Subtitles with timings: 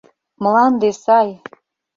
[0.43, 1.29] Мланде сай.